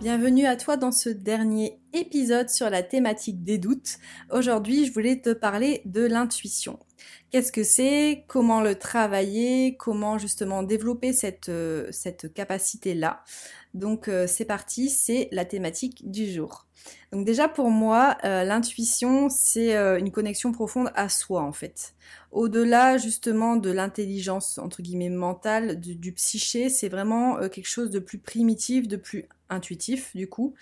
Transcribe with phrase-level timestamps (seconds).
[0.00, 3.98] Bienvenue à toi dans ce dernier épisode sur la thématique des doutes.
[4.30, 6.78] Aujourd'hui, je voulais te parler de l'intuition.
[7.32, 8.24] Qu'est-ce que c'est?
[8.28, 9.76] Comment le travailler?
[9.76, 13.24] Comment justement développer cette, euh, cette capacité-là?
[13.74, 16.68] Donc euh, c'est parti, c'est la thématique du jour.
[17.10, 21.94] Donc déjà pour moi, euh, l'intuition, c'est une connexion profonde à soi en fait.
[22.30, 27.98] Au-delà justement de l'intelligence entre guillemets mentale, du, du psyché, c'est vraiment quelque chose de
[27.98, 30.54] plus primitif, de plus intuitif du coup.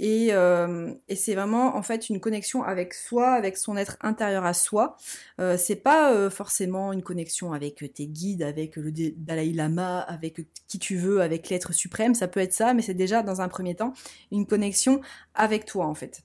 [0.00, 4.54] Euh, et, c'est vraiment en fait une connexion avec soi, avec son être intérieur à
[4.54, 4.96] soi.
[5.40, 10.40] Euh, c'est pas euh, forcément une connexion avec tes guides, avec le Dalai Lama, avec
[10.68, 12.14] qui tu veux, avec l'être suprême.
[12.14, 13.92] Ça peut être ça, mais c'est déjà dans un premier temps
[14.32, 15.00] une connexion
[15.34, 16.22] avec toi en fait.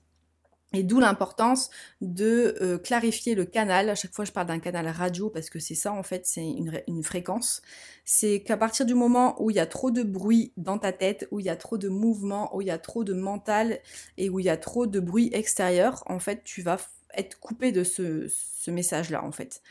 [0.72, 3.88] Et d'où l'importance de euh, clarifier le canal.
[3.88, 6.44] À chaque fois, je parle d'un canal radio parce que c'est ça, en fait, c'est
[6.44, 7.62] une, fréquence.
[8.04, 11.28] C'est qu'à partir du moment où il y a trop de bruit dans ta tête,
[11.30, 13.78] où il y a trop de mouvement, où il y a trop de mental
[14.18, 16.78] et où il y a trop de bruit extérieur, en fait, tu vas
[17.14, 19.62] être coupé de ce, ce message-là, en fait.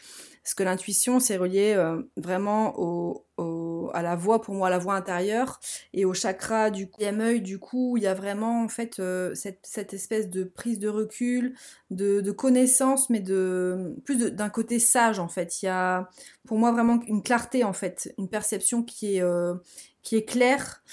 [0.46, 4.78] Parce que l'intuition, c'est relié euh, vraiment au, à la voix, pour moi, à la
[4.78, 5.60] voix intérieure
[5.92, 9.34] et au chakra du deuxième œil, du coup, il y a vraiment, en fait, euh,
[9.34, 11.56] cette, cette, espèce de prise de recul,
[11.90, 15.64] de, de connaissance, mais de plus d'un côté sage, en fait.
[15.64, 16.12] Il y a,
[16.46, 19.56] pour moi, vraiment une clarté, en fait, une perception qui est, euh,
[20.04, 20.84] qui est claire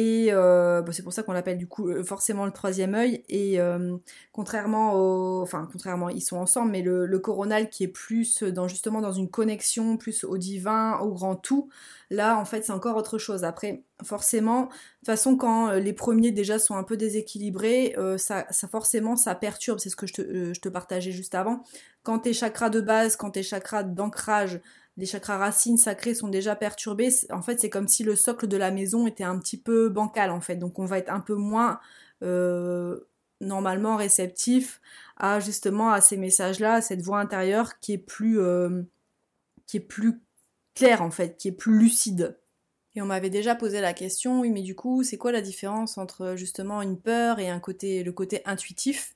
[0.00, 3.24] et euh, bah, c'est pour ça qu'on l'appelle du coup euh, forcément le troisième œil.
[3.28, 3.96] Et euh,
[4.30, 9.00] contrairement au, enfin contrairement, ils sont ensemble, mais le, coronal qui est plus dans justement
[9.00, 11.68] dans une connexion plus au divin, au grand tout.
[12.10, 13.42] Là, en fait, c'est encore autre chose.
[13.42, 19.16] Après, forcément, de toute façon, quand les premiers déjà sont un peu déséquilibrés, ça, forcément
[19.16, 19.80] ça perturbe.
[19.80, 21.64] C'est ce que je te partageais juste avant.
[22.04, 24.60] Quand tes chakras de base, quand tes chakras d'ancrage
[24.98, 28.56] les chakras racines sacrés sont déjà perturbés, en fait, c'est comme si le socle de
[28.56, 30.56] la maison était un petit peu bancal, en fait.
[30.56, 31.78] Donc, on va être un peu moins
[32.22, 32.98] euh,
[33.40, 34.80] normalement réceptif
[35.16, 38.82] à justement à ces messages-là, à cette voix intérieure qui est plus euh,
[39.66, 40.20] qui est plus
[40.74, 42.36] claire en fait, qui est plus lucide.
[42.98, 45.98] Et on m'avait déjà posé la question, oui, mais du coup, c'est quoi la différence
[45.98, 49.14] entre justement une peur et un côté, le côté intuitif?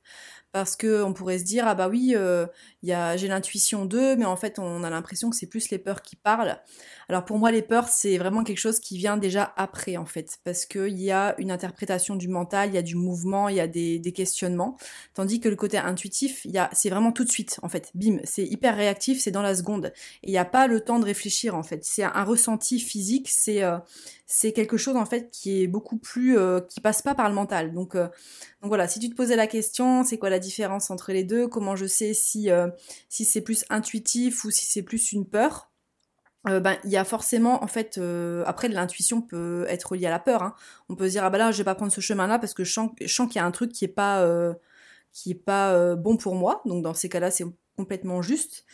[0.53, 2.47] Parce que on pourrait se dire ah bah oui euh,
[2.83, 6.15] j'ai l'intuition d'eux mais en fait on a l'impression que c'est plus les peurs qui
[6.15, 6.61] parlent.
[7.09, 10.41] Alors pour moi les peurs c'est vraiment quelque chose qui vient déjà après en fait.
[10.45, 13.61] Parce qu'il y a une interprétation du mental il y a du mouvement il y
[13.61, 14.77] a des, des questionnements.
[15.15, 17.91] Tandis que le côté intuitif c'est vraiment tout de suite en fait.
[17.95, 19.87] Bim c'est hyper réactif c'est dans la seconde.
[20.23, 21.83] Et il n'y a pas le temps de réfléchir en fait.
[21.83, 23.72] C'est un, ressenti physique c'est euh,
[24.27, 27.35] c'est quelque chose en fait qui est beaucoup plus euh, qui passe pas par le
[27.35, 27.73] mental.
[27.73, 28.07] Donc euh,
[28.63, 31.49] donc voilà, si tu te posais la question, c'est quoi la différence entre les deux?
[31.49, 32.69] Comment je sais si euh,
[33.09, 35.71] c'est plus intuitif ou si c'est plus une peur?
[36.45, 38.01] Ben il y a forcément en fait
[38.47, 40.43] après l'intuition peut être liée à la peur.
[40.43, 40.55] Hein.
[40.89, 42.53] On peut se dire ah bah là je vais pas prendre ce chemin là parce
[42.53, 44.27] que je sens, qu'il y a un truc qui est pas
[45.13, 46.61] qui est pas bon pour moi.
[46.65, 47.45] Donc dans ces cas-là c'est
[47.77, 48.65] complètement juste.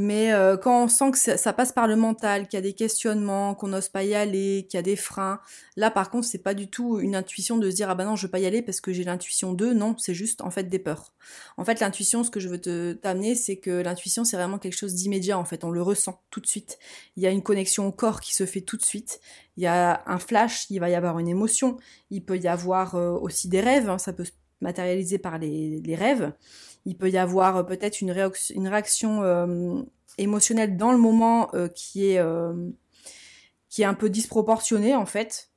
[0.00, 2.72] Mais euh, quand on sent que ça, passe par le mental, qu'il y a des
[2.72, 5.40] questionnements, qu'on n'ose pas y aller, qu'il y a des freins,
[5.74, 8.14] là par contre c'est pas du tout une intuition de se dire ah ben non
[8.14, 10.68] je veux pas y aller parce que j'ai l'intuition de, non c'est juste en fait
[10.68, 11.14] des peurs.
[11.56, 14.76] En fait l'intuition, ce que je veux te t'amener, c'est que l'intuition c'est vraiment quelque
[14.76, 16.78] chose d'immédiat en fait, on le ressent tout de suite.
[17.16, 19.18] Il y a une connexion au corps qui se fait tout de suite.
[19.56, 21.76] Il y a un flash, il va y avoir une émotion,
[22.12, 24.26] il peut y avoir euh, aussi des rêves, hein, ça peut
[24.58, 26.32] se matérialiser par les, rêves
[26.84, 29.82] il peut y avoir euh, peut-être une, réaction, euh,
[30.16, 32.20] émotionnelle dans le moment euh, qui est
[33.68, 35.50] qui est un peu disproportionnée en fait.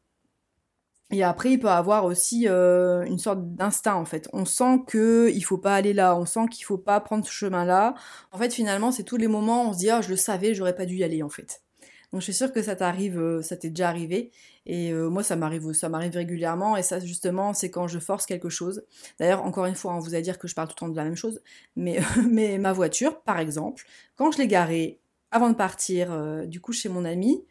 [1.14, 4.30] Et après, il peut avoir aussi une sorte d'instinct en fait.
[4.34, 7.32] On sent que il faut pas aller là, on sent qu'il faut pas prendre ce
[7.32, 7.96] chemin-là.
[8.32, 10.54] En fait, finalement, c'est tous les moments où on se dit ah je le savais,
[10.54, 11.62] j'aurais pas dû y aller en fait.
[12.12, 14.32] Donc je suis sûre que ça t'arrive, euh, ça t'est déjà arrivé.
[14.66, 16.76] Et euh, moi, ça m'arrive, ça m'arrive régulièrement.
[16.76, 18.84] Et ça, justement, c'est quand je force quelque chose.
[19.20, 20.96] D'ailleurs, encore une fois, on vous a dire que je parle tout le temps de
[20.96, 21.42] la même chose.
[21.76, 22.00] Mais,
[22.30, 23.86] mais ma voiture, par exemple,
[24.16, 25.00] quand je l'ai garée
[25.32, 27.44] avant de partir, euh, du coup, chez mon ami,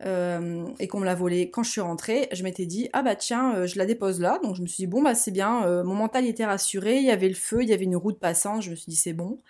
[0.00, 3.66] et qu'on me l'a volée quand je suis rentrée, je m'étais dit ah bah tiens,
[3.66, 4.38] je la dépose là.
[4.44, 5.82] Donc je me suis dit bon bah c'est bien.
[5.82, 6.98] mon mental était rassuré.
[6.98, 8.62] Il y avait le feu, il y avait une route passante.
[8.62, 9.40] Je me suis dit c'est bon.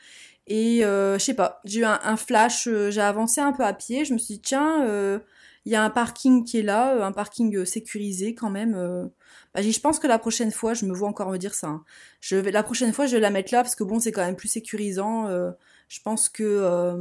[0.49, 3.75] Et euh, je sais pas, j'ai eu un, flash, euh, j'ai avancé un peu à
[3.75, 5.19] pied, je me suis dit tiens, euh,
[5.67, 9.11] il y a un parking qui est là, un parking sécurisé quand même.
[9.55, 11.69] Bah, je pense que la prochaine fois, je me vois encore me dire ça.
[11.69, 11.85] Hein.
[12.33, 14.49] La prochaine fois, je vais la mettre là parce que bon, c'est quand même plus
[14.49, 15.29] sécurisant.
[15.89, 16.97] je pense que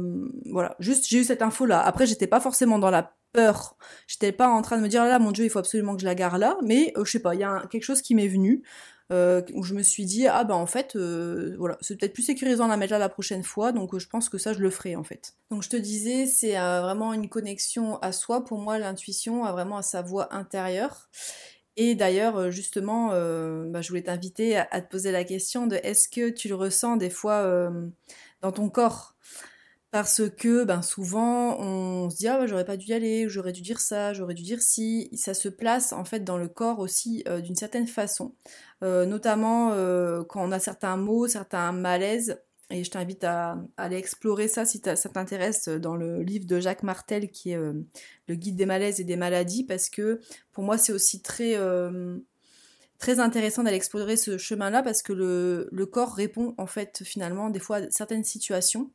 [0.50, 1.80] voilà, juste j'ai eu cette info là.
[1.80, 3.76] Après, j'étais pas forcément dans la peur.
[4.06, 6.06] J'étais pas en train de me dire là, mon Dieu, il faut absolument que je
[6.06, 6.58] la gare là.
[6.62, 8.62] Mais je sais pas, il y a quelque chose qui m'est venu.
[9.10, 12.24] Euh, où je me suis dit ah bah en fait euh, voilà c'est peut-être plus
[12.24, 14.58] sécurisant de la mettre là la prochaine fois donc euh, je pense que ça je
[14.58, 15.32] le ferai en fait.
[15.50, 18.44] Donc je te disais c'est vraiment une connexion à soi.
[18.44, 21.08] Pour moi l'intuition a vraiment à sa voix intérieure.
[21.78, 26.28] Et d'ailleurs justement bah, je voulais t'inviter à, te poser la question de est-ce que
[26.28, 27.70] tu le ressens des fois
[28.42, 29.14] dans ton corps?
[29.90, 33.62] Parce que ben souvent on se dit ah j'aurais pas dû y aller, j'aurais dû
[33.62, 37.24] dire ça, j'aurais dû dire si, ça se place en fait dans le corps aussi
[37.42, 38.34] d'une certaine façon.
[38.82, 42.40] Euh, notamment euh, quand on a certains mots, certains malaises.
[42.70, 46.82] Et je t'invite à, aller explorer ça si ça t'intéresse dans le livre de Jacques
[46.82, 47.72] Martel qui est euh,
[48.26, 50.20] le guide des malaises et des maladies parce que
[50.52, 51.56] pour moi c'est aussi très
[52.98, 57.48] très intéressant d'aller explorer ce chemin-là parce que le, le, corps répond en fait finalement
[57.48, 58.90] des fois à certaines situations.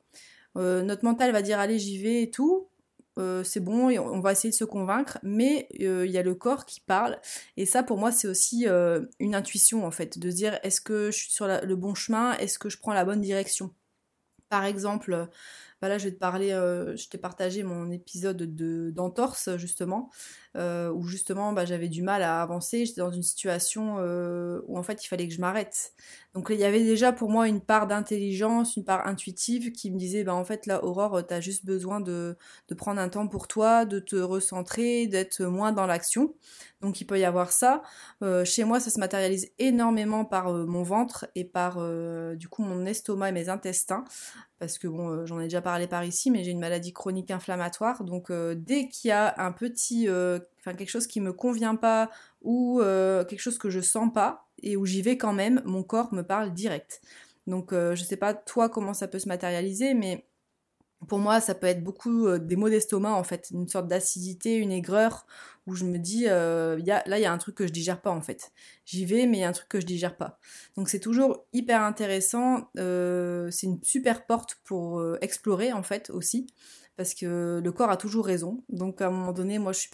[0.55, 2.67] notre mental va dire allez j'y vais et tout,
[3.19, 6.35] euh, c'est bon, on va essayer de se convaincre, mais euh, il y a le
[6.35, 7.19] corps qui parle.
[7.57, 10.81] Et ça, pour moi, c'est aussi euh, une intuition, en fait, de se dire est-ce
[10.81, 13.73] que je suis sur le bon chemin, est-ce que je prends la bonne direction?
[14.49, 15.29] Par exemple,
[15.83, 20.09] bah là, je vais te parler, je t'ai partagé mon épisode de d'entorse, justement.
[20.55, 24.77] Euh, où justement bah, j'avais du mal à avancer, j'étais dans une situation euh, où
[24.77, 25.93] en fait il fallait que je m'arrête.
[26.35, 29.97] Donc il y avait déjà pour moi une part d'intelligence, une part intuitive qui me
[29.97, 32.37] disait bah en fait là Aurore, tu as juste besoin de,
[32.67, 36.35] de prendre un temps pour toi, de te recentrer, d'être moins dans l'action.
[36.83, 37.81] Donc il peut y avoir ça.
[38.21, 42.49] Euh, chez moi, ça se matérialise énormément par euh, mon ventre et par euh, du
[42.49, 44.03] coup mon estomac et mes intestins.
[44.63, 48.05] Parce que bon, j'en ai déjà parlé par ici, mais j'ai une maladie chronique inflammatoire.
[48.05, 52.09] Donc dès qu'il y a un petit, enfin quelque chose qui me convient pas
[52.43, 56.13] ou quelque chose que je sens pas et où j'y vais quand même, mon corps
[56.13, 57.01] me parle direct.
[57.45, 60.23] Donc je sais pas toi comment ça peut se matérialiser, mais
[61.07, 64.55] pour moi, ça peut être beaucoup euh, des maux d'estomac, en fait, une sorte d'acidité,
[64.55, 65.25] une aigreur,
[65.65, 67.71] où je me dis, euh, y a, là, il y a un truc que je
[67.71, 68.51] digère pas, en fait.
[68.85, 70.39] J'y vais, mais il y a un truc que je digère pas.
[70.75, 76.47] Donc c'est toujours hyper intéressant, euh, c'est une super porte pour explorer, en fait, aussi,
[76.97, 78.63] parce que le corps a toujours raison.
[78.69, 79.89] Donc à un moment donné, moi, je suis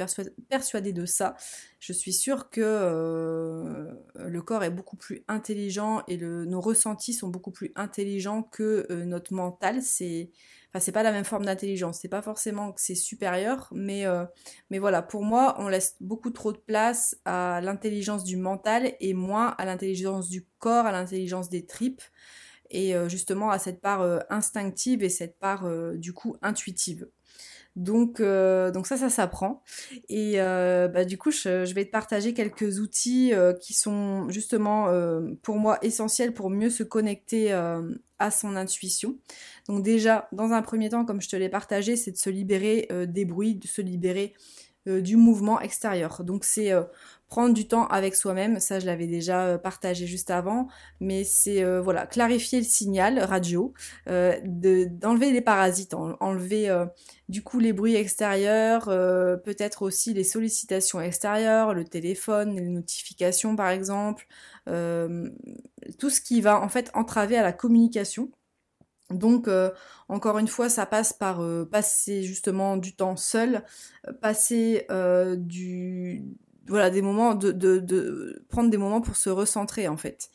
[0.50, 1.36] persuadée de ça.
[1.80, 7.52] Je suis sûre que le corps est beaucoup plus intelligent et nos ressentis sont beaucoup
[7.52, 9.82] plus intelligents que notre mental.
[9.82, 10.32] C'est
[10.72, 12.00] Enfin, c'est pas la même forme d'intelligence.
[12.00, 14.26] C'est pas forcément que c'est supérieur, mais, euh,
[14.70, 19.14] mais voilà, pour moi, on laisse beaucoup trop de place à l'intelligence du mental et
[19.16, 22.04] moins à l'intelligence du corps, à l'intelligence des tripes
[22.70, 27.08] et euh, justement à cette part euh, instinctive et cette part du coup intuitive.
[27.80, 29.64] Donc, donc ça, ça s'apprend.
[30.10, 33.32] Et bah, du coup, je, vais te partager quelques outils
[33.62, 34.88] qui sont justement
[35.42, 37.52] pour moi essentiels pour mieux se connecter
[38.20, 39.18] à son intuition.
[39.68, 42.88] Donc déjà, dans un premier temps, comme je te l'ai partagé, c'est de se libérer
[42.92, 46.24] euh, des bruits, de se libérer euh, du mouvement extérieur.
[46.24, 46.84] Donc c'est euh,
[47.28, 50.68] prendre du temps avec soi-même, ça je l'avais déjà partagé juste avant,
[51.00, 53.74] mais c'est voilà clarifier le signal radio,
[54.08, 56.76] d'enlever les parasites, enlever
[57.28, 58.86] du coup les bruits extérieurs,
[59.44, 64.26] peut-être aussi les sollicitations extérieures, le téléphone, les notifications par exemple,
[64.66, 68.32] tout ce qui va en fait entraver à la communication.
[69.10, 69.72] Donc, euh,
[70.08, 73.64] encore une fois, ça passe par euh, passer justement du temps seul,
[74.08, 74.86] euh, passer
[75.38, 76.24] du,
[76.68, 80.30] voilà, des moments de, prendre des moments pour se recentrer en fait.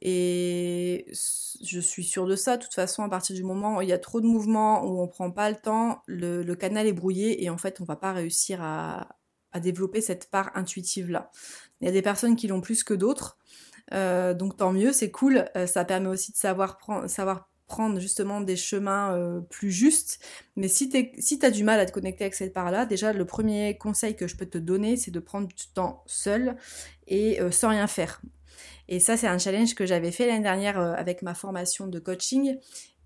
[0.00, 1.06] Et
[1.64, 2.56] je suis sûre de ça.
[2.56, 5.00] De toute façon, à partir du moment où il y a trop de mouvements, où
[5.00, 8.12] on prend pas le temps, le, canal est brouillé et en fait, on va pas
[8.12, 9.08] réussir à,
[9.52, 11.30] à développer cette part intuitive là.
[11.80, 13.38] Il y a des personnes qui l'ont plus que d'autres.
[13.90, 15.46] donc tant mieux, c'est cool.
[15.66, 16.78] ça permet aussi de savoir
[17.08, 20.18] savoir prendre justement des chemins euh, plus justes.
[20.56, 23.24] Mais si tu si as du mal à te connecter avec cette part-là, déjà le
[23.24, 26.56] premier conseil que je peux te donner, c'est de prendre du temps seul
[27.06, 28.20] et euh, sans rien faire.
[28.88, 31.98] Et ça, c'est un challenge que j'avais fait l'année dernière euh, avec ma formation de
[31.98, 32.58] coaching.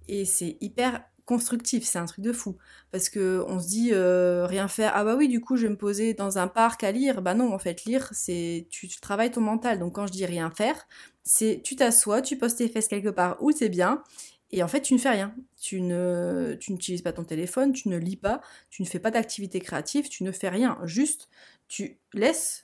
[0.09, 2.57] Et c'est hyper constructif, c'est un truc de fou.
[2.91, 5.77] Parce que on se dit rien faire, ah bah oui, du coup je vais me
[5.77, 7.21] poser dans un parc à lire.
[7.21, 9.79] Bah non, en fait, lire, c'est tu, tu travailles ton mental.
[9.79, 10.89] Donc quand je dis rien faire,
[11.29, 14.03] c'est tu t'assois, tu poses tes fesses quelque part où c'est bien,
[14.51, 15.35] et en fait, tu ne fais rien.
[15.61, 18.41] Tu ne, tu n'utilises pas ton téléphone, tu ne lis pas,
[18.71, 20.79] tu ne fais pas d'activité créative, tu ne fais rien.
[20.85, 21.29] Juste,
[21.69, 22.63] tu laisses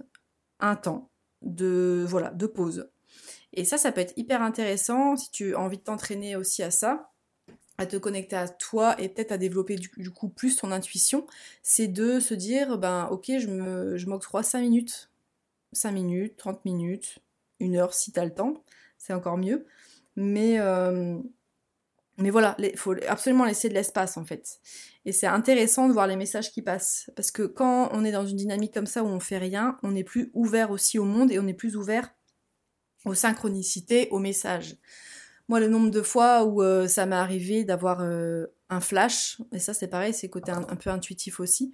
[0.61, 1.11] un temps
[1.43, 2.89] de, voilà, de pause.
[3.53, 6.71] Et ça, ça peut être hyper intéressant si tu as envie de t'entraîner aussi à
[6.71, 7.11] ça.
[7.77, 11.27] à te connecter à toi et peut-être à développer du, coup plus ton intuition,
[11.63, 15.11] c'est de se dire, ben ok, je me, je m'octroie 5 minutes,
[15.73, 17.19] 5 minutes, 30 minutes,
[17.59, 18.63] une heure si tu as le temps,
[18.97, 19.67] c'est encore mieux.
[20.15, 21.19] Mais, euh,
[22.17, 24.61] mais voilà, il faut absolument laisser de l'espace en fait.
[25.05, 27.11] Et c'est intéressant de voir les messages qui passent.
[27.17, 29.97] Parce que quand on est dans une dynamique comme ça où on fait rien, on
[29.97, 32.15] est plus ouvert aussi au monde et on est plus ouvert
[33.05, 34.77] aux synchronicités, aux messages.
[35.49, 39.59] Moi, le nombre de fois où euh, ça m'est arrivé d'avoir euh, un flash, et
[39.59, 41.71] ça c'est pareil, c'est côté un, peu intuitif aussi,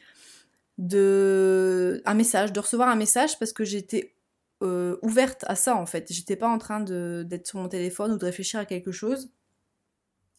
[0.79, 4.17] de un message, de recevoir un message parce que j'étais
[4.63, 6.13] euh, ouverte à ça en fait.
[6.13, 9.31] J'étais pas en train d'être sur mon téléphone ou de réfléchir à quelque chose.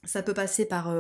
[0.06, 0.92] Ça peut passer par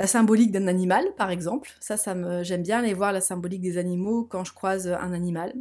[0.00, 1.72] la symbolique d'un animal, par exemple.
[1.78, 5.12] Ça, ça me, j'aime bien aller voir la symbolique des animaux quand je croise un
[5.12, 5.52] animal.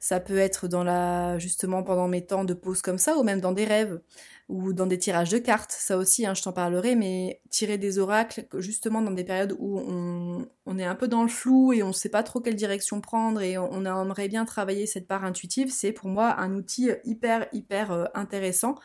[0.00, 3.42] Ça peut être dans la, justement pendant mes temps de pause comme ça, ou même
[3.42, 4.00] dans des rêves,
[4.48, 5.72] ou dans des tirages de cartes.
[5.72, 9.78] Ça aussi, hein, je t'en parlerai, mais tirer des oracles, justement dans des périodes où
[9.78, 12.56] on, on est un peu dans le flou et on ne sait pas trop quelle
[12.56, 16.90] direction prendre et on, aimerait bien travailler cette part intuitive, c'est pour moi un outil
[17.04, 18.76] hyper, hyper euh, intéressant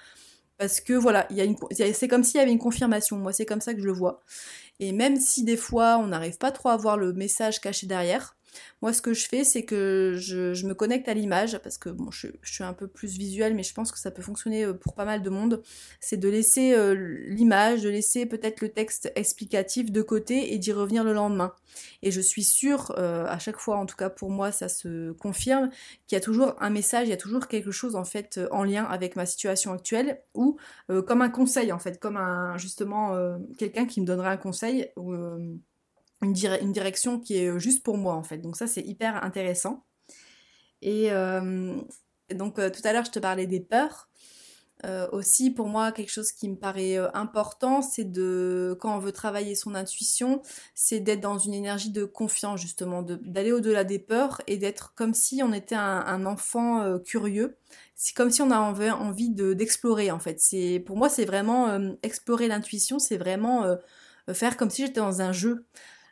[0.57, 3.17] parce que voilà, il y a une, c'est comme s'il y avait une confirmation.
[3.17, 4.23] Moi, c'est comme ça que je le vois.
[4.79, 8.36] Et même si des fois on n'arrive pas trop à voir le message caché derrière,
[8.81, 12.11] moi, ce que je fais, c'est que je, me connecte à l'image, parce que bon,
[12.11, 14.93] je, suis un peu plus visuelle, mais je pense que ça peut fonctionner euh, pour
[14.93, 15.63] pas mal de monde.
[15.99, 16.93] C'est de laisser euh,
[17.27, 21.53] l'image, de laisser peut-être le texte explicatif de côté et d'y revenir le lendemain.
[22.03, 25.11] Et je suis sûre, euh, à chaque fois, en tout cas pour moi, ça se
[25.13, 25.69] confirme,
[26.07, 28.63] qu'il y a toujours un message, il y a toujours quelque chose en fait en
[28.63, 33.15] lien avec ma situation actuelle, ou comme un conseil en fait, comme un justement
[33.57, 34.89] quelqu'un qui me donnerait un conseil.
[36.21, 36.33] Une,
[36.71, 38.37] direction qui est euh, juste pour moi en fait.
[38.37, 39.85] Donc ça c'est hyper intéressant.
[40.81, 41.75] Et euh,
[42.33, 44.09] donc euh, tout à l'heure je te parlais des peurs.
[45.11, 49.55] aussi pour moi quelque chose qui me paraît important c'est de quand on veut travailler
[49.55, 50.43] son intuition
[50.75, 55.15] c'est d'être dans une énergie de confiance justement d'aller au-delà des peurs et d'être comme
[55.15, 57.57] si on était un, enfant curieux
[57.95, 62.47] c'est comme si on avait envie d'explorer en fait c'est pour moi c'est vraiment explorer
[62.47, 63.65] l'intuition c'est vraiment
[64.31, 65.65] faire comme si j'étais dans un jeu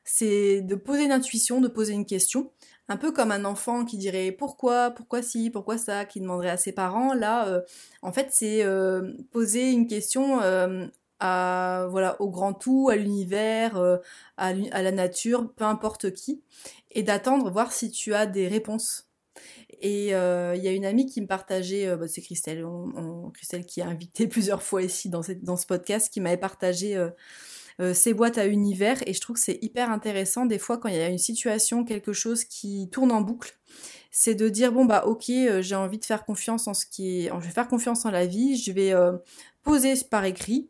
[0.05, 2.51] c'est de poser une intuition, de poser une question,
[2.87, 6.57] un peu comme un enfant qui dirait pourquoi, pourquoi si, pourquoi ça, qui demanderait à
[6.57, 7.13] ses parents.
[7.13, 7.61] Là, euh,
[8.03, 10.85] en fait, c'est euh, poser une question euh,
[11.19, 13.99] à voilà au grand tout, à l'univers,
[14.37, 16.41] à, la nature, peu importe qui,
[16.91, 19.09] et d'attendre voir si tu as des réponses.
[19.81, 22.65] Et il y a une amie qui me partageait, bah, c'est Christelle,
[23.33, 27.09] Christelle qui a invité plusieurs fois ici dans, dans ce podcast, qui m'avait partagé
[27.93, 30.95] ces boîtes à univers et je trouve que c'est hyper intéressant des fois quand il
[30.95, 33.57] y a une situation, quelque chose qui tourne en boucle,
[34.11, 37.25] c'est de dire bon bah ok euh, j'ai envie de faire confiance en ce qui
[37.25, 39.11] est, je vais faire confiance en la vie, je vais euh,
[39.63, 40.69] poser par écrit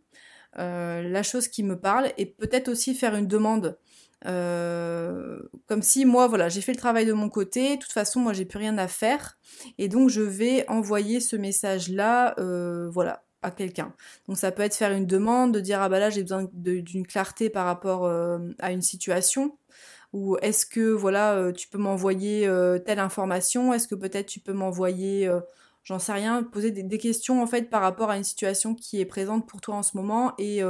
[0.57, 3.77] la chose qui me parle et peut-être aussi faire une demande.
[4.23, 8.31] comme si moi voilà j'ai fait le travail de mon côté de toute façon moi
[8.31, 9.37] j'ai plus rien à faire
[9.77, 12.35] et donc je vais envoyer ce message là
[12.89, 13.93] voilà quelqu'un.
[14.27, 17.05] Donc ça peut être faire une demande, de dire ah bah là j'ai besoin d'une
[17.07, 19.57] clarté par rapport euh, à une situation,
[20.13, 24.39] ou est-ce que voilà euh, tu peux m'envoyer euh, telle information, est-ce que peut-être tu
[24.39, 25.29] peux m'envoyer,
[25.83, 29.05] j'en sais rien, poser des, questions en fait par rapport à une situation qui est
[29.05, 30.61] présente pour toi en ce moment et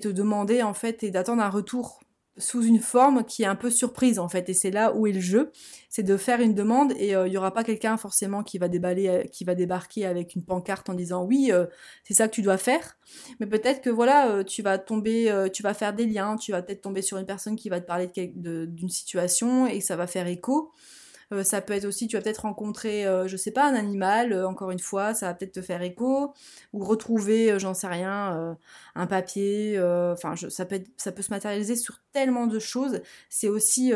[0.00, 2.00] te demander en fait et d'attendre un retour?
[2.38, 5.12] Sous une forme qui est un peu surprise en fait et c'est là où est
[5.12, 5.52] le jeu.
[5.90, 8.68] C'est de faire une demande et euh, il y aura pas quelqu'un forcément qui va
[8.68, 11.66] déballer euh, qui va débarquer avec une pancarte en disant oui euh,
[12.04, 12.96] c'est ça que tu dois faire.
[13.40, 16.82] Mais peut-être que voilà tu vas tomber tu vas faire des liens tu vas peut-être
[16.82, 20.72] tomber sur une personne qui va te parler d'une situation et ça va faire écho
[21.32, 24.32] euh, ça peut être aussi, tu vas peut-être rencontrer, euh, je sais pas, un animal,
[24.32, 26.34] euh, encore une fois, ça va peut-être te faire écho,
[26.72, 28.56] ou retrouver, j'en sais rien,
[28.94, 29.78] un papier,
[30.12, 33.00] enfin, ça, peut ça peut se matérialiser sur tellement de choses.
[33.28, 33.92] C'est aussi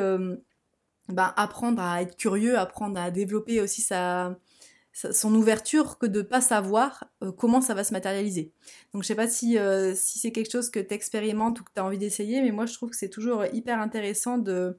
[1.08, 4.36] ben, apprendre à être curieux, apprendre à développer aussi sa,
[4.92, 7.04] son ouverture que de pas savoir
[7.38, 8.52] comment ça va se matérialiser.
[8.92, 9.58] Donc je sais pas si,
[9.94, 12.66] si c'est quelque chose que tu expérimentes ou que tu as envie d'essayer, mais moi
[12.66, 14.76] je trouve que c'est toujours hyper intéressant de,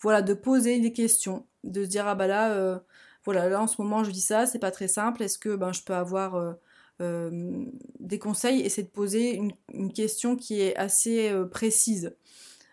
[0.00, 2.78] voilà, de poser des questions, de se dire ah bah là, euh,
[3.24, 5.72] voilà, là en ce moment je dis ça, c'est pas très simple, est-ce que ben,
[5.72, 6.52] je peux avoir euh,
[7.00, 7.64] euh,
[8.00, 8.60] des conseils?
[8.60, 12.14] Et c'est de poser une, question qui est assez précise.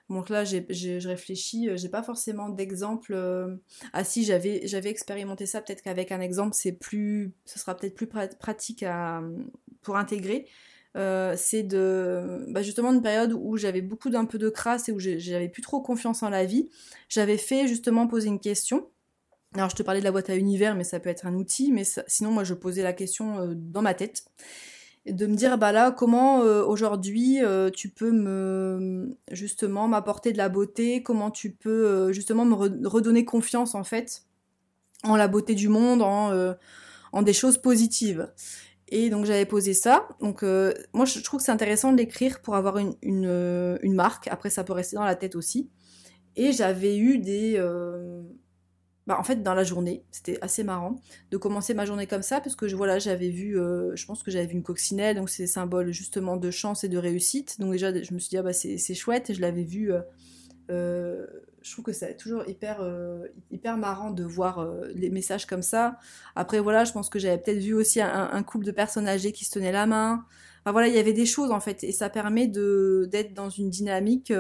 [0.10, 3.16] Donc là, j'ai, je réfléchis, j'ai pas forcément d'exemple.
[3.92, 7.96] Ah si, j'avais, j'avais expérimenté ça, peut-être qu'avec un exemple, c'est plus, ce sera peut-être
[7.96, 8.86] plus pratique
[9.82, 10.48] pour intégrer.
[11.36, 15.00] C'est de bah justement une période où j'avais beaucoup d'un peu de crasse et où
[15.00, 16.70] j'avais plus trop confiance en la vie.
[17.10, 18.88] J'avais fait justement poser une question
[19.54, 21.72] alors je te parlais de la boîte à univers, mais ça peut être un outil,
[21.72, 24.26] mais sinon moi je posais la question euh, dans ma tête.
[25.06, 27.40] de me dire bah là comment aujourd'hui
[27.74, 32.56] tu peux me justement m'apporter de la beauté, comment tu peux justement me
[32.88, 34.24] redonner confiance en fait
[35.04, 38.28] en la beauté du monde, en des choses positives?
[38.90, 40.08] Et donc j'avais posé ça.
[40.22, 44.28] Donc moi je trouve que c'est intéressant de l'écrire pour avoir une, une, marque.
[44.28, 45.70] Après ça peut rester dans la tête aussi.
[46.36, 47.58] Et j'avais eu des,
[49.08, 51.00] bah, en fait, dans la journée, c'était assez marrant
[51.30, 54.32] de commencer ma journée comme ça, parce que voilà, j'avais vu, euh, je pense que
[54.32, 57.60] j'avais vu une coccinelle, donc c'est symbole justement de chance et de réussite.
[57.60, 59.94] Donc déjà, je me suis dit, ah bah c'est chouette, et je l'avais vu.
[59.94, 60.02] Euh,
[60.72, 61.28] euh,
[61.66, 62.80] je trouve que c'est toujours hyper,
[63.50, 65.98] hyper marrant de voir les messages comme ça.
[66.36, 69.46] Après, voilà, je pense que j'avais peut-être vu aussi un, couple de personnes âgées qui
[69.46, 70.26] se tenaient la main.
[70.62, 73.70] Enfin voilà, il y avait des choses en fait, et ça permet d'être dans une
[73.72, 74.32] dynamique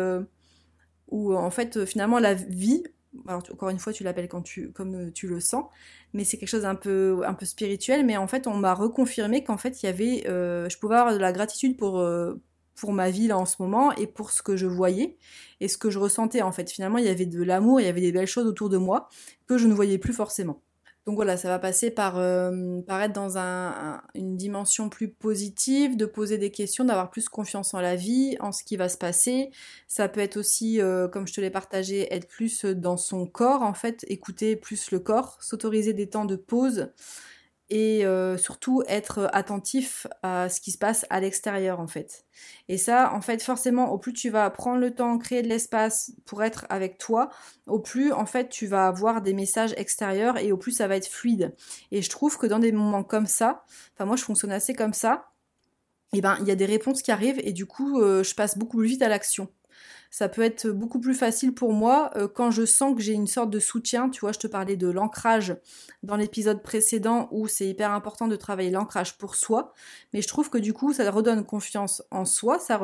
[1.10, 2.84] où en fait finalement la vie
[3.28, 5.66] alors encore une fois tu l'appelles quand tu comme euh, tu le sens
[6.14, 9.44] mais c'est quelque chose d'un peu un peu spirituel mais en fait on m'a reconfirmé
[9.44, 12.36] qu'en fait il y avait euh, je pouvais avoir de la gratitude pour euh,
[12.76, 15.18] pour ma vie là en ce moment et pour ce que je voyais
[15.60, 17.90] et ce que je ressentais en fait finalement il y avait de l'amour il y
[17.90, 19.10] avait des belles choses autour de moi
[19.48, 20.62] que je ne voyais plus forcément
[21.06, 23.38] donc voilà, ça va passer par, euh, être dans
[24.16, 28.52] une dimension plus positive, de poser des questions, d'avoir plus confiance en la vie, en
[28.52, 29.52] ce qui va se passer.
[29.88, 33.62] Ça peut être aussi, euh, comme je te l'ai partagé, être plus dans son corps,
[33.62, 36.90] en fait, écouter plus le corps, s'autoriser des temps de pause
[37.70, 42.26] et euh, surtout être attentif à ce qui se passe à l'extérieur en fait.
[42.68, 46.12] Et ça, en fait, forcément, au plus tu vas prendre le temps, créer de l'espace
[46.26, 47.30] pour être avec toi,
[47.68, 50.96] au plus en fait tu vas avoir des messages extérieurs et au plus ça va
[50.96, 51.56] être fluide.
[51.92, 54.94] Et je trouve que dans des moments comme ça, enfin moi je fonctionne assez comme
[54.94, 55.32] ça,
[56.14, 58.36] et eh ben il y a des réponses qui arrivent et du coup euh, je
[58.36, 59.50] passe beaucoup plus vite à l'action
[60.16, 63.28] ça peut être beaucoup plus facile pour moi euh, quand je sens que j'ai une
[63.28, 64.10] sorte de soutien.
[64.10, 65.58] Tu vois, je te parlais de l'ancrage
[66.04, 69.74] dans l'épisode précédent où c'est hyper important de travailler l'ancrage pour soi.
[70.14, 72.80] Mais je trouve que du coup, ça redonne confiance en soi, ça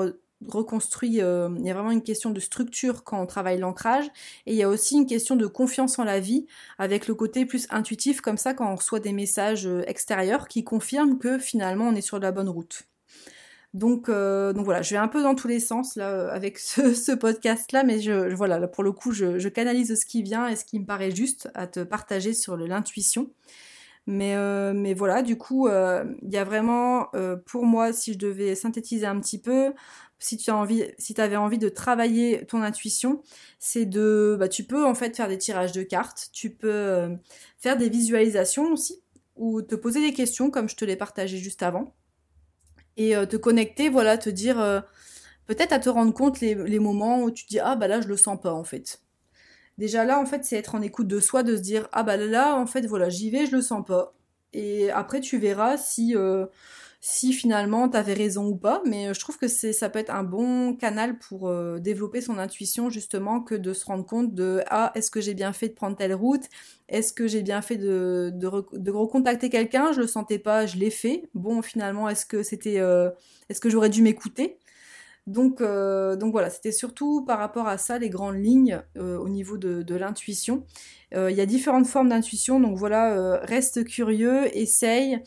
[0.46, 4.08] reconstruit, euh, il y a vraiment une question de structure quand on travaille l'ancrage,
[4.46, 6.48] et il y a aussi une question de confiance en la vie,
[6.80, 10.66] avec le côté plus intuitif, comme ça, quand on reçoit des messages euh, extérieurs qui
[10.66, 12.91] confirment que finalement on est sur la bonne route.
[13.74, 16.60] Donc, euh, donc voilà, je vais un peu dans tous les sens là euh, avec
[16.60, 20.66] ce, podcast-là, mais je, voilà, pour le coup, je, canalise ce qui vient et ce
[20.66, 23.32] qui me paraît juste à te partager sur l'intuition.
[24.08, 27.08] Mais, euh, mais voilà, du coup, il y a vraiment,
[27.46, 29.74] pour moi, si je devais synthétiser un petit peu,
[30.20, 33.22] si tu as envie, si avais envie de travailler ton intuition,
[33.60, 37.10] c'est de, bah, tu peux en fait faire des tirages de cartes, tu peux
[37.60, 39.02] faire des visualisations aussi,
[39.36, 41.94] ou te poser des questions comme je te l'ai partagé juste avant
[42.98, 44.82] et euh, te connecter, voilà, te dire, euh,
[45.48, 48.18] peut-être à te rendre compte les, moments où tu dis, ah bah là, je le
[48.18, 49.02] sens pas en fait.
[49.78, 52.18] Déjà là, en fait, c'est être en écoute de soi, de se dire, ah bah
[52.18, 54.14] là, en fait, voilà, j'y vais, je le sens pas.
[54.54, 56.46] Et après, tu verras si, euh,
[57.04, 60.24] si finalement t'avais raison ou pas, mais je trouve que c'est ça peut être un
[60.24, 64.92] bon canal pour euh, développer son intuition justement que de se rendre compte de ah
[64.94, 66.44] est-ce que j'ai bien fait de prendre telle route,
[66.90, 70.92] est-ce que j'ai bien fait de, de, recontacter quelqu'un, je le sentais pas, je l'ai
[70.92, 73.10] fait, bon finalement est-ce que c'était euh,
[73.50, 74.60] est-ce que j'aurais dû m'écouter?
[75.28, 79.58] Donc, euh, donc voilà, c'était surtout par rapport à ça les grandes lignes au niveau
[79.58, 80.66] de, de l'intuition.
[81.14, 85.22] Il y a différentes formes d'intuition, donc voilà, reste curieux, essaye.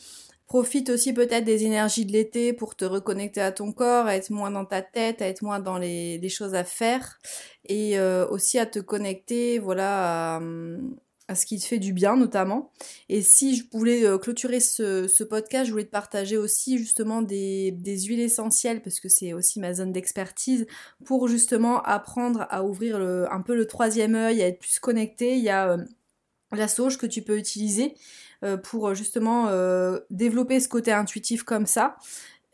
[0.47, 4.29] Profite aussi peut-être des énergies de l'été pour te reconnecter à ton corps, à être
[4.29, 7.19] moins dans ta tête, à être moins dans les, choses à faire
[7.67, 10.39] et euh, aussi à te connecter voilà
[11.27, 12.71] à, ce qui te fait du bien notamment.
[13.09, 17.73] Et si je voulais euh, clôturer ce, podcast, je voulais te partager aussi justement des,
[17.83, 20.67] huiles essentielles parce que c'est aussi ma zone d'expertise
[21.05, 25.37] pour justement apprendre à ouvrir un peu le troisième œil, à être plus connecté.
[25.37, 25.77] Il y a euh,
[26.51, 27.95] la sauge que tu peux utiliser
[28.63, 31.97] pour euh, justement euh, développer ce côté intuitif comme ça.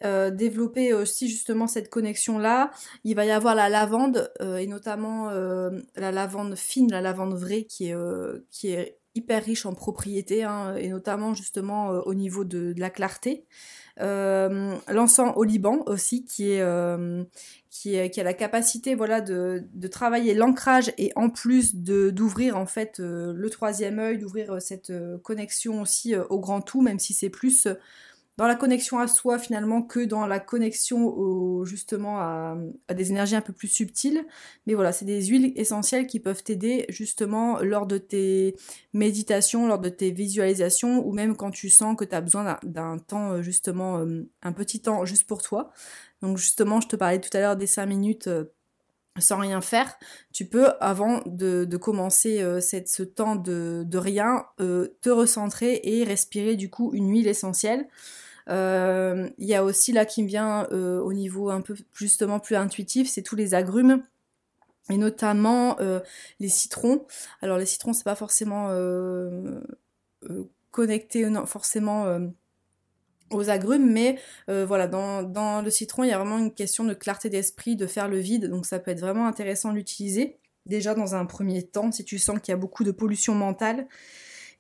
[0.04, 2.72] développer aussi justement cette connexion là.
[3.04, 7.89] Il va y avoir la lavande et notamment la lavande fine, la lavande vraie qui
[7.89, 7.96] est,
[8.50, 13.45] qui est hyper riche en propriétés hein, et notamment justement au niveau de, la clarté.
[13.97, 16.63] L'encens au Liban aussi qui est,
[17.71, 22.65] qui, qui, a la capacité voilà de, de travailler l'ancrage et en plus d'ouvrir en
[22.65, 27.00] fait euh, le troisième œil, d'ouvrir euh, cette euh, connexion aussi au grand tout, même
[27.00, 27.67] si c'est plus
[28.41, 32.58] dans la connexion à soi finalement que dans la connexion justement à,
[32.91, 34.25] des énergies un peu plus subtiles.
[34.65, 38.56] Mais voilà, c'est des huiles essentielles qui peuvent t'aider justement lors de tes
[38.93, 42.97] méditations, lors de tes visualisations ou même quand tu sens que tu as besoin d'un
[42.97, 44.04] temps justement
[44.41, 45.71] un petit temps juste pour toi.
[46.23, 48.45] Donc justement, je te parlais tout à l'heure des 5 minutes euh,
[49.19, 49.97] sans rien faire,
[50.32, 56.56] tu peux, avant de, commencer euh, ce temps de, rien, euh, te recentrer et respirer
[56.56, 57.88] du coup une huile essentielle.
[58.47, 63.10] Il y a aussi là qui me vient au niveau un peu justement plus intuitif,
[63.10, 64.04] c'est tous les agrumes
[64.89, 65.77] et notamment
[66.39, 67.06] les citrons.
[67.41, 68.69] Alors les citrons c'est pas forcément
[70.71, 72.19] connecté forcément
[73.32, 76.93] aux agrumes, mais euh, voilà, dans, le citron, il y a vraiment une question de
[76.93, 80.38] clarté d'esprit, de faire le vide, donc ça peut être vraiment intéressant d'utiliser.
[80.65, 83.88] Déjà dans un premier temps, si tu sens qu'il y a beaucoup de pollution mentale,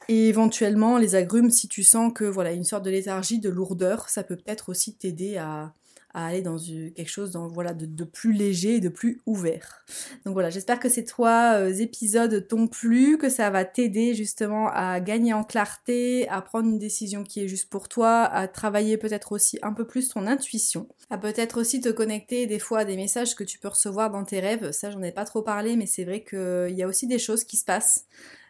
[0.07, 4.09] et éventuellement les agrumes, si tu sens que voilà une sorte de léthargie, de lourdeur,
[4.09, 5.73] ça peut peut-être aussi t'aider à,
[6.13, 9.85] aller dans quelque chose dans, voilà, de, plus léger et de plus ouvert.
[10.25, 14.69] Donc voilà, j'espère que ces trois euh, épisodes t'ont plu, que ça va t'aider justement
[14.73, 18.97] à gagner en clarté, à prendre une décision qui est juste pour toi, à travailler
[18.97, 22.85] peut-être aussi un peu plus ton intuition, à peut-être aussi te connecter des fois à
[22.85, 24.71] des messages que tu peux recevoir dans tes rêves.
[24.71, 27.45] Ça, j'en ai pas trop parlé, mais c'est vrai qu'il y a aussi des choses
[27.45, 28.05] qui se passent.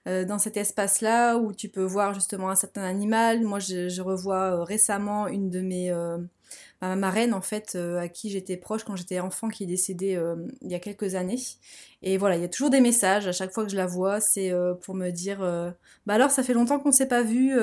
[0.08, 3.42] Euh, dans cet espace-là où tu peux voir justement un certain animal.
[3.42, 5.92] Moi, je, revois euh, récemment une de mes
[6.82, 10.16] ma marraine en fait euh, à qui j'étais proche quand j'étais enfant qui est décédée
[10.16, 11.38] euh, il y a quelques années.
[12.02, 14.20] Et voilà il y a toujours des messages à chaque fois que je la vois.
[14.20, 15.40] C'est euh, pour me dire
[16.06, 17.54] bah alors ça fait longtemps qu'on s'est pas vu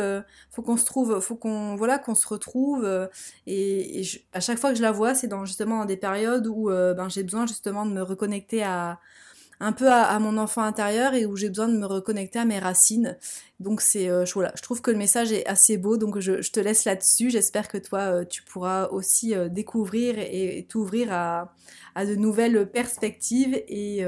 [0.50, 3.08] faut qu'on se trouve faut qu'on voilà qu'on se retrouve
[3.46, 6.68] et, à chaque fois que je la vois c'est dans justement dans des périodes où
[6.68, 9.00] ben j'ai besoin justement de me reconnecter à
[9.60, 12.58] un peu à, mon enfant intérieur et où j'ai besoin de me reconnecter à mes
[12.58, 13.16] racines.
[13.58, 16.60] Donc c'est euh, voilà, je trouve que le message est assez beau, donc je, te
[16.60, 17.30] laisse là-dessus.
[17.30, 21.54] J'espère que toi euh, tu pourras aussi euh, découvrir et, t'ouvrir à,
[21.96, 24.02] de nouvelles perspectives et,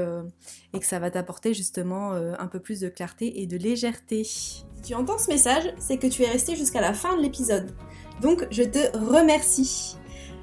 [0.73, 4.23] et que ça va t'apporter justement un peu plus de clarté et de légèreté.
[4.23, 7.75] Si tu entends ce message, c'est que tu es resté jusqu'à la fin de l'épisode.
[8.21, 9.97] Donc je te remercie.